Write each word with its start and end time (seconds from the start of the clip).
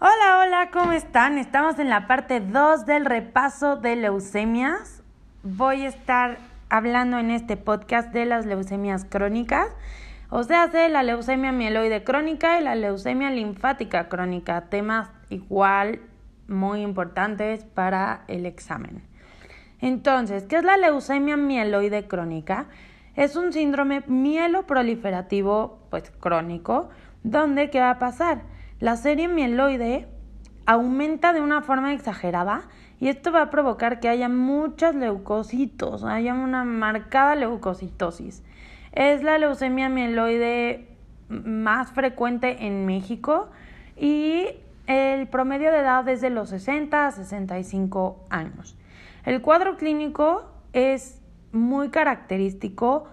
Hola, 0.00 0.40
hola, 0.40 0.70
¿cómo 0.70 0.92
están? 0.92 1.38
Estamos 1.38 1.78
en 1.78 1.88
la 1.88 2.06
parte 2.06 2.40
2 2.40 2.84
del 2.84 3.06
repaso 3.06 3.76
de 3.76 3.96
leucemias. 3.96 5.02
Voy 5.42 5.86
a 5.86 5.88
estar 5.88 6.36
hablando 6.68 7.18
en 7.18 7.30
este 7.30 7.56
podcast 7.56 8.12
de 8.12 8.26
las 8.26 8.44
leucemias 8.44 9.06
crónicas, 9.06 9.68
o 10.28 10.42
sea, 10.42 10.66
de 10.66 10.90
la 10.90 11.02
leucemia 11.02 11.52
mieloide 11.52 12.04
crónica 12.04 12.60
y 12.60 12.64
la 12.64 12.74
leucemia 12.74 13.30
linfática 13.30 14.10
crónica, 14.10 14.68
temas 14.68 15.10
igual 15.30 16.02
muy 16.46 16.82
importantes 16.82 17.64
para 17.64 18.24
el 18.28 18.44
examen. 18.44 19.07
Entonces, 19.80 20.44
¿qué 20.44 20.56
es 20.56 20.64
la 20.64 20.76
leucemia 20.76 21.36
mieloide 21.36 22.06
crónica? 22.06 22.66
Es 23.14 23.36
un 23.36 23.52
síndrome 23.52 24.02
mieloproliferativo 24.06 25.78
pues 25.90 26.10
crónico, 26.20 26.88
donde 27.22 27.70
¿qué 27.70 27.80
va 27.80 27.90
a 27.90 27.98
pasar? 27.98 28.42
La 28.80 28.96
serie 28.96 29.28
mieloide 29.28 30.06
aumenta 30.66 31.32
de 31.32 31.40
una 31.40 31.62
forma 31.62 31.92
exagerada 31.92 32.68
y 33.00 33.08
esto 33.08 33.32
va 33.32 33.42
a 33.42 33.50
provocar 33.50 34.00
que 34.00 34.08
haya 34.08 34.28
muchos 34.28 34.94
leucocitos, 34.94 36.04
haya 36.04 36.34
una 36.34 36.64
marcada 36.64 37.34
leucocitosis. 37.34 38.42
Es 38.92 39.22
la 39.22 39.38
leucemia 39.38 39.88
mieloide 39.88 40.88
más 41.28 41.92
frecuente 41.92 42.66
en 42.66 42.86
México 42.86 43.50
y 43.96 44.46
el 44.86 45.26
promedio 45.28 45.70
de 45.70 45.78
edad 45.78 46.08
es 46.08 46.20
de 46.20 46.30
los 46.30 46.50
60 46.50 47.06
a 47.06 47.10
65 47.10 48.26
años. 48.30 48.77
El 49.28 49.42
cuadro 49.42 49.76
clínico 49.76 50.50
es 50.72 51.20
muy 51.52 51.90
característico 51.90 53.08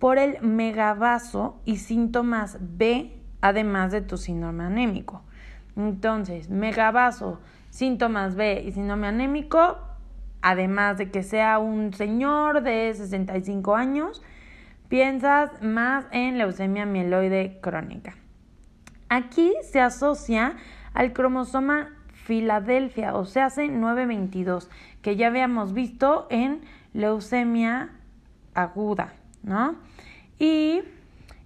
por 0.00 0.18
el 0.18 0.42
megavaso 0.42 1.60
y 1.64 1.76
síntomas 1.76 2.58
B 2.60 3.16
además 3.40 3.92
de 3.92 4.00
tu 4.00 4.16
síndrome 4.16 4.64
anémico. 4.64 5.22
Entonces, 5.76 6.50
megavaso, 6.50 7.40
síntomas 7.68 8.34
B 8.34 8.64
y 8.66 8.72
síndrome 8.72 9.06
anémico, 9.06 9.78
además 10.42 10.98
de 10.98 11.12
que 11.12 11.22
sea 11.22 11.60
un 11.60 11.94
señor 11.94 12.64
de 12.64 12.92
65 12.92 13.76
años, 13.76 14.24
piensas 14.88 15.62
más 15.62 16.04
en 16.10 16.36
leucemia 16.36 16.84
mieloide 16.84 17.60
crónica. 17.60 18.16
Aquí 19.08 19.52
se 19.62 19.80
asocia 19.80 20.56
al 20.94 21.12
cromosoma 21.12 21.90
Filadelfia, 22.24 23.14
o 23.14 23.24
sea, 23.24 23.46
hace 23.46 23.68
922, 23.68 24.70
que 25.02 25.16
ya 25.16 25.28
habíamos 25.28 25.72
visto 25.72 26.26
en 26.30 26.60
leucemia 26.92 27.90
aguda, 28.54 29.14
¿no? 29.42 29.76
Y 30.38 30.82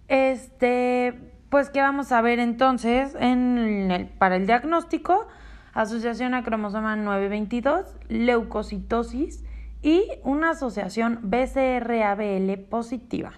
este 0.08 1.14
pues, 1.55 1.70
¿qué 1.70 1.81
vamos 1.81 2.11
a 2.11 2.20
ver 2.20 2.41
entonces 2.41 3.16
en 3.20 3.89
el, 3.92 4.06
para 4.06 4.34
el 4.34 4.44
diagnóstico? 4.44 5.28
Asociación 5.72 6.34
a 6.34 6.42
cromosoma 6.42 6.97
922, 6.97 7.94
leucocitosis 8.09 9.44
y 9.81 10.03
una 10.25 10.50
asociación 10.50 11.20
BCR-ABL 11.22 12.59
positiva. 12.69 13.34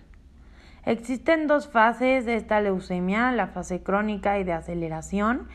Existen 0.86 1.46
dos 1.46 1.68
fases 1.68 2.24
de 2.24 2.36
esta 2.36 2.62
leucemia, 2.62 3.32
la 3.32 3.48
fase 3.48 3.82
crónica 3.82 4.38
y 4.38 4.44
de 4.44 4.54
aceleración, 4.54 5.48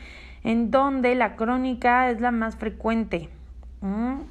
en 0.44 0.70
donde 0.70 1.14
la 1.14 1.36
crónica 1.36 2.10
es 2.10 2.20
la 2.20 2.30
más 2.30 2.56
frecuente. 2.56 3.28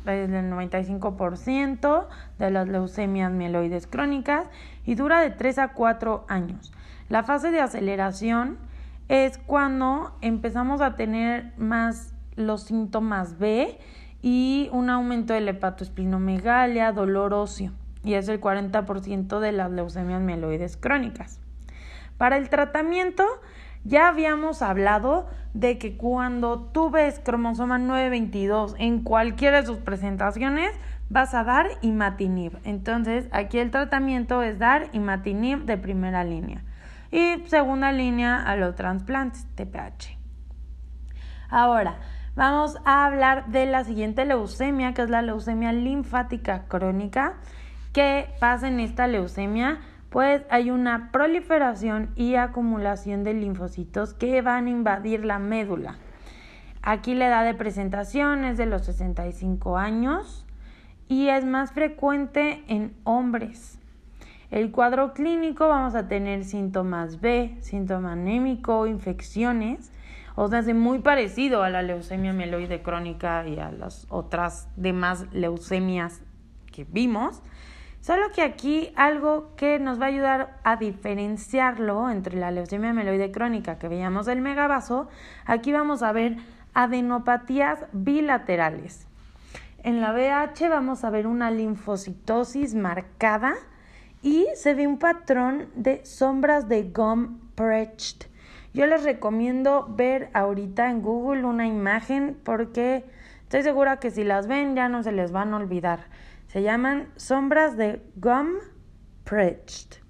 Es 0.05 0.29
el 0.29 0.51
95% 0.51 2.07
de 2.39 2.51
las 2.51 2.67
leucemias 2.69 3.31
mieloides 3.31 3.85
crónicas 3.85 4.47
y 4.85 4.95
dura 4.95 5.19
de 5.19 5.29
3 5.29 5.59
a 5.59 5.67
4 5.73 6.25
años. 6.29 6.73
La 7.09 7.23
fase 7.23 7.51
de 7.51 7.59
aceleración 7.59 8.57
es 9.09 9.37
cuando 9.37 10.15
empezamos 10.21 10.79
a 10.79 10.95
tener 10.95 11.51
más 11.57 12.13
los 12.37 12.63
síntomas 12.63 13.37
B 13.39 13.77
y 14.21 14.69
un 14.71 14.89
aumento 14.89 15.33
de 15.33 15.41
la 15.41 15.51
hepatoesplenomegalia, 15.51 16.93
dolor 16.93 17.33
óseo, 17.33 17.73
y 18.05 18.13
es 18.13 18.29
el 18.29 18.39
40% 18.39 19.39
de 19.39 19.51
las 19.51 19.69
leucemias 19.69 20.21
mieloides 20.21 20.77
crónicas. 20.77 21.41
Para 22.17 22.37
el 22.37 22.49
tratamiento, 22.49 23.25
ya 23.83 24.07
habíamos 24.07 24.61
hablado 24.61 25.27
de 25.53 25.77
que 25.77 25.97
cuando 25.97 26.59
tú 26.59 26.89
ves 26.89 27.19
cromosoma 27.23 27.77
922 27.77 28.75
en 28.77 29.03
cualquiera 29.03 29.61
de 29.61 29.67
sus 29.67 29.77
presentaciones, 29.77 30.71
vas 31.09 31.33
a 31.33 31.43
dar 31.43 31.67
imatinib. 31.81 32.57
Entonces, 32.63 33.27
aquí 33.31 33.59
el 33.59 33.71
tratamiento 33.71 34.41
es 34.43 34.59
dar 34.59 34.87
imatinib 34.93 35.65
de 35.65 35.77
primera 35.77 36.23
línea. 36.23 36.63
Y 37.11 37.43
segunda 37.47 37.91
línea 37.91 38.41
a 38.41 38.55
los 38.55 38.75
trasplantes 38.75 39.45
TPH. 39.55 40.17
Ahora, 41.49 41.97
vamos 42.35 42.77
a 42.85 43.05
hablar 43.05 43.47
de 43.47 43.65
la 43.65 43.83
siguiente 43.83 44.25
leucemia, 44.25 44.93
que 44.93 45.01
es 45.01 45.09
la 45.09 45.21
leucemia 45.21 45.73
linfática 45.73 46.63
crónica. 46.69 47.33
¿Qué 47.91 48.29
pasa 48.39 48.69
en 48.69 48.79
esta 48.79 49.07
leucemia? 49.07 49.79
Pues 50.11 50.43
hay 50.49 50.71
una 50.71 51.09
proliferación 51.13 52.11
y 52.17 52.35
acumulación 52.35 53.23
de 53.23 53.33
linfocitos 53.33 54.13
que 54.13 54.41
van 54.41 54.67
a 54.67 54.69
invadir 54.69 55.23
la 55.23 55.39
médula. 55.39 55.95
Aquí 56.81 57.13
la 57.13 57.27
edad 57.27 57.45
de 57.45 57.53
presentación 57.53 58.43
es 58.43 58.57
de 58.57 58.65
los 58.65 58.83
65 58.83 59.77
años 59.77 60.45
y 61.07 61.29
es 61.29 61.45
más 61.45 61.71
frecuente 61.71 62.61
en 62.67 62.93
hombres. 63.05 63.79
El 64.49 64.71
cuadro 64.71 65.13
clínico 65.13 65.69
vamos 65.69 65.95
a 65.95 66.09
tener 66.09 66.43
síntomas 66.43 67.21
B, 67.21 67.55
síntoma 67.61 68.11
anémico, 68.11 68.87
infecciones, 68.87 69.93
o 70.35 70.49
sea, 70.49 70.59
es 70.59 70.75
muy 70.75 70.99
parecido 70.99 71.63
a 71.63 71.69
la 71.69 71.83
leucemia 71.83 72.33
mieloide 72.33 72.81
crónica 72.81 73.47
y 73.47 73.59
a 73.59 73.71
las 73.71 74.07
otras 74.09 74.67
demás 74.75 75.25
leucemias 75.31 76.21
que 76.69 76.83
vimos. 76.83 77.41
Solo 78.01 78.31
que 78.31 78.41
aquí 78.41 78.91
algo 78.95 79.55
que 79.55 79.77
nos 79.77 80.01
va 80.01 80.05
a 80.05 80.09
ayudar 80.09 80.59
a 80.63 80.75
diferenciarlo 80.75 82.09
entre 82.09 82.35
la 82.35 82.49
leucemia 82.49 82.93
mieloide 82.93 83.31
crónica 83.31 83.77
que 83.77 83.89
veíamos 83.89 84.25
del 84.25 84.41
megavaso, 84.41 85.07
aquí 85.45 85.71
vamos 85.71 86.01
a 86.01 86.11
ver 86.11 86.37
adenopatías 86.73 87.85
bilaterales. 87.91 89.05
En 89.83 90.01
la 90.01 90.13
BH 90.13 90.67
vamos 90.67 91.03
a 91.03 91.11
ver 91.11 91.27
una 91.27 91.51
linfocitosis 91.51 92.73
marcada 92.73 93.53
y 94.23 94.47
se 94.55 94.73
ve 94.73 94.87
un 94.87 94.97
patrón 94.97 95.67
de 95.75 96.03
sombras 96.03 96.67
de 96.67 96.83
gum 96.83 97.39
preached. 97.53 98.25
Yo 98.73 98.87
les 98.87 99.03
recomiendo 99.03 99.85
ver 99.87 100.31
ahorita 100.33 100.89
en 100.89 101.03
Google 101.03 101.45
una 101.45 101.67
imagen 101.67 102.35
porque 102.43 103.05
estoy 103.43 103.61
segura 103.61 103.97
que 103.97 104.09
si 104.09 104.23
las 104.23 104.47
ven 104.47 104.75
ya 104.75 104.89
no 104.89 105.03
se 105.03 105.11
les 105.11 105.31
van 105.31 105.53
a 105.53 105.57
olvidar. 105.57 106.07
Se 106.51 106.61
llaman 106.61 107.07
sombras 107.15 107.77
de 107.77 108.01
gum 108.17 108.55
preached. 109.23 110.01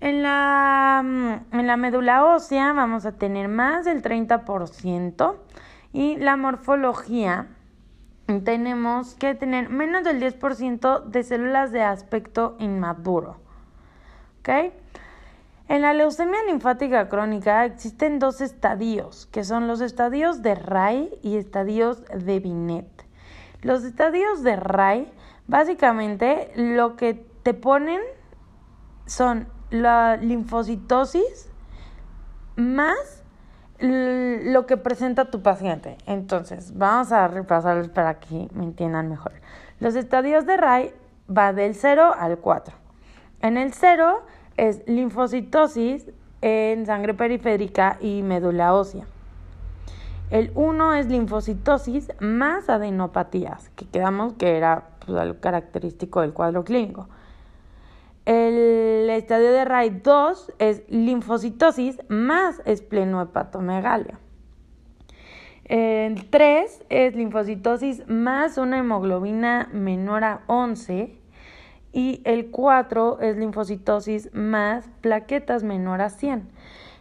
En 0.00 0.22
la, 0.22 1.02
mm, 1.04 1.58
en 1.58 1.66
la 1.66 1.76
médula 1.76 2.24
ósea 2.24 2.72
vamos 2.72 3.04
a 3.04 3.12
tener 3.12 3.48
más 3.48 3.84
del 3.84 4.00
30% 4.00 5.36
y 5.92 6.16
la 6.16 6.38
morfología 6.38 7.48
tenemos 8.44 9.14
que 9.16 9.34
tener 9.34 9.68
menos 9.68 10.04
del 10.04 10.20
10% 10.20 11.00
de 11.00 11.22
células 11.22 11.70
de 11.70 11.82
aspecto 11.82 12.56
inmaduro. 12.58 13.36
¿Ok? 14.38 14.72
En 15.68 15.82
la 15.82 15.92
leucemia 15.92 16.42
linfática 16.46 17.10
crónica 17.10 17.66
existen 17.66 18.20
dos 18.20 18.40
estadios, 18.40 19.26
que 19.26 19.44
son 19.44 19.68
los 19.68 19.82
estadios 19.82 20.40
de 20.40 20.54
Ray 20.54 21.10
y 21.22 21.36
estadios 21.36 22.02
de 22.06 22.40
Binet. 22.40 23.09
Los 23.62 23.84
estadios 23.84 24.42
de 24.42 24.56
Ray, 24.56 25.12
básicamente 25.46 26.52
lo 26.56 26.96
que 26.96 27.14
te 27.42 27.54
ponen 27.54 28.00
son 29.06 29.48
la 29.70 30.16
linfocitosis 30.16 31.50
más 32.56 33.22
lo 33.80 34.66
que 34.66 34.76
presenta 34.76 35.30
tu 35.30 35.42
paciente. 35.42 35.96
Entonces, 36.06 36.76
vamos 36.76 37.12
a 37.12 37.28
repasarlos 37.28 37.88
para 37.88 38.20
que 38.20 38.48
me 38.52 38.64
entiendan 38.64 39.08
mejor. 39.08 39.32
Los 39.78 39.96
estadios 39.96 40.44
de 40.44 40.56
Ray 40.56 40.94
va 41.34 41.52
del 41.52 41.74
0 41.74 42.14
al 42.16 42.38
4. 42.38 42.74
En 43.40 43.56
el 43.56 43.72
0 43.72 44.22
es 44.58 44.86
linfocitosis 44.86 46.10
en 46.42 46.84
sangre 46.84 47.14
periférica 47.14 47.96
y 48.00 48.22
médula 48.22 48.74
ósea. 48.74 49.06
El 50.30 50.52
1 50.54 50.94
es 50.94 51.06
linfocitosis 51.06 52.12
más 52.20 52.68
adenopatías, 52.68 53.68
que 53.70 53.84
quedamos 53.84 54.34
que 54.34 54.56
era 54.56 54.90
pues, 55.04 55.18
algo 55.18 55.40
característico 55.40 56.20
del 56.20 56.32
cuadro 56.32 56.62
clínico. 56.62 57.08
El 58.26 59.10
estadio 59.10 59.50
de 59.50 59.64
Ray 59.64 59.90
2 59.90 60.52
es 60.60 60.82
linfocitosis 60.88 61.98
más 62.08 62.62
esplenohepatomegalia. 62.64 64.20
El 65.64 66.30
3 66.30 66.84
es 66.88 67.16
linfocitosis 67.16 68.08
más 68.08 68.56
una 68.56 68.78
hemoglobina 68.78 69.68
menor 69.72 70.22
a 70.22 70.42
11. 70.46 71.16
y 71.92 72.22
el 72.24 72.52
4 72.52 73.18
es 73.20 73.36
linfocitosis 73.36 74.32
más 74.32 74.88
plaquetas 75.00 75.64
menor 75.64 76.00
a 76.02 76.10
100. 76.10 76.48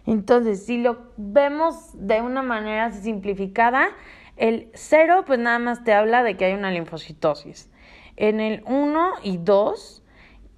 Entonces, 0.09 0.65
si 0.65 0.79
lo 0.79 1.11
vemos 1.17 1.91
de 1.93 2.19
una 2.21 2.41
manera 2.41 2.91
simplificada, 2.91 3.89
el 4.37 4.71
0 4.73 5.23
pues 5.27 5.37
nada 5.37 5.59
más 5.59 5.83
te 5.83 5.93
habla 5.93 6.23
de 6.23 6.35
que 6.35 6.45
hay 6.45 6.53
una 6.53 6.71
linfocitosis. 6.71 7.69
En 8.15 8.39
el 8.39 8.63
1 8.65 9.11
y 9.21 9.37
2, 9.37 10.03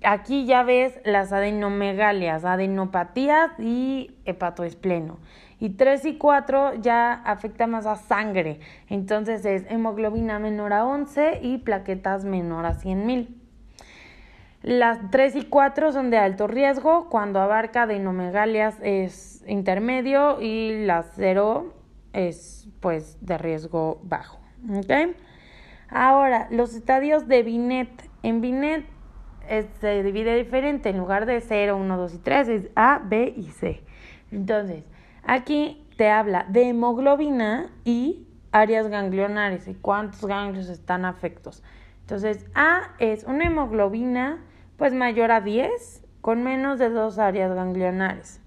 aquí 0.06 0.46
ya 0.46 0.64
ves 0.64 1.02
las 1.04 1.34
adenomegalias, 1.34 2.46
adenopatías 2.46 3.52
y 3.60 4.16
hepatoespleno. 4.24 5.20
Y 5.60 5.72
3 5.72 6.06
y 6.06 6.18
4 6.18 6.76
ya 6.76 7.12
afecta 7.12 7.68
más 7.68 7.86
a 7.86 7.98
sangre. 7.98 8.62
Entonces 8.88 9.44
es 9.44 9.70
hemoglobina 9.70 10.40
menor 10.40 10.72
a 10.72 10.86
11 10.86 11.42
y 11.42 11.58
plaquetas 11.58 12.24
menor 12.24 12.66
a 12.66 12.76
100 12.76 13.06
mil. 13.06 13.41
Las 14.64 15.10
3 15.10 15.38
y 15.38 15.46
4 15.46 15.92
son 15.92 16.12
de 16.12 16.18
alto 16.18 16.46
riesgo, 16.46 17.10
cuando 17.10 17.40
abarca 17.40 17.84
adenomegalias 17.84 18.78
es 18.84 19.44
intermedio 19.48 20.40
y 20.40 20.86
la 20.86 21.02
0 21.02 21.74
es 22.14 22.70
pues 22.80 23.18
de 23.22 23.40
riesgo 23.40 24.00
bajo. 24.04 24.40
¿okay? 24.78 25.16
Ahora, 25.90 26.48
los 26.52 26.76
estadios 26.76 27.28
de 27.28 27.42
Binet. 27.44 28.10
En 28.24 28.40
Binet 28.40 28.86
se 29.80 30.04
divide 30.04 30.36
diferente, 30.36 30.90
en 30.90 31.00
lugar 31.00 31.26
de 31.26 31.42
0, 31.42 31.76
1, 31.76 31.98
2 31.98 32.14
y 32.14 32.18
3 32.20 32.48
es 32.50 32.70
A, 32.76 33.02
B 33.04 33.34
y 33.36 33.46
C. 33.46 33.84
Entonces, 34.32 34.84
aquí 35.24 35.88
te 35.98 36.10
habla 36.10 36.46
de 36.48 36.70
hemoglobina 36.70 37.72
y 37.84 38.28
áreas 38.52 38.88
ganglionares 38.88 39.68
y 39.68 39.74
cuántos 39.74 40.24
ganglios 40.24 40.70
están 40.70 41.04
afectos. 41.04 41.64
Entonces, 42.02 42.46
A 42.54 42.92
es 43.00 43.24
una 43.24 43.46
hemoglobina 43.46 44.40
pues 44.82 44.96
mayor 44.96 45.30
a 45.30 45.42
10 45.42 46.04
con 46.22 46.42
menos 46.42 46.80
de 46.80 46.90
dos 46.90 47.20
áreas 47.20 47.54
ganglionares. 47.54 48.42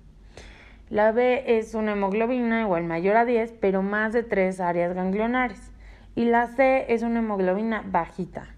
La 0.90 1.12
B 1.12 1.44
es 1.58 1.76
una 1.76 1.92
hemoglobina 1.92 2.62
igual 2.62 2.82
mayor 2.82 3.14
a 3.14 3.24
10 3.24 3.52
pero 3.60 3.82
más 3.82 4.12
de 4.12 4.24
tres 4.24 4.58
áreas 4.58 4.96
ganglionares. 4.96 5.70
Y 6.16 6.24
la 6.24 6.48
C 6.48 6.86
es 6.92 7.04
una 7.04 7.20
hemoglobina 7.20 7.84
bajita, 7.86 8.48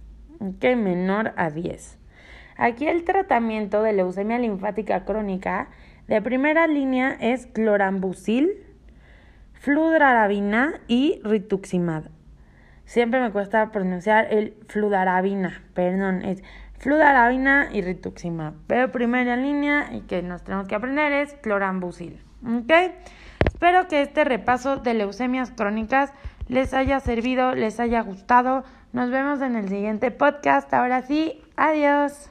que 0.58 0.74
menor 0.74 1.34
a 1.36 1.50
10. 1.50 1.98
Aquí 2.56 2.88
el 2.88 3.04
tratamiento 3.04 3.82
de 3.82 3.92
leucemia 3.92 4.38
linfática 4.38 5.04
crónica 5.04 5.68
de 6.08 6.22
primera 6.22 6.66
línea 6.66 7.14
es 7.20 7.46
clorambucil, 7.46 8.54
fludarabina 9.52 10.80
y 10.88 11.20
rituximab. 11.24 12.04
Siempre 12.86 13.20
me 13.20 13.32
cuesta 13.32 13.72
pronunciar 13.72 14.32
el 14.32 14.54
fludarabina, 14.68 15.60
perdón, 15.74 16.24
es 16.24 16.42
fludarabina 16.78 17.68
y 17.72 17.82
rituximab. 17.82 18.54
Pero 18.66 18.92
primera 18.92 19.36
línea 19.36 19.90
y 19.92 20.00
que 20.02 20.22
nos 20.22 20.42
tenemos 20.42 20.66
que 20.68 20.74
aprender 20.74 21.12
es 21.12 21.34
clorambucil. 21.34 22.22
¿Ok? 22.44 22.72
Espero 23.44 23.88
que 23.88 24.02
este 24.02 24.24
repaso 24.24 24.76
de 24.76 24.94
leucemias 24.94 25.50
crónicas 25.50 26.12
les 26.48 26.74
haya 26.74 27.00
servido, 27.00 27.54
les 27.54 27.80
haya 27.80 28.00
gustado. 28.02 28.64
Nos 28.92 29.10
vemos 29.10 29.40
en 29.42 29.56
el 29.56 29.68
siguiente 29.68 30.10
podcast. 30.10 30.72
Ahora 30.72 31.02
sí, 31.02 31.42
adiós. 31.56 32.30